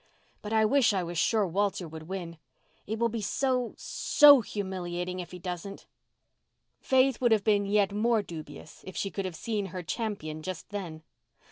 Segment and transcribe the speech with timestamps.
[0.41, 2.39] But I wish I was sure Walter would win.
[2.87, 5.85] It will be so—so humiliating if he doesn't."
[6.79, 10.69] Faith would have been yet more dubious if she could have seen her champion just
[10.69, 11.03] then.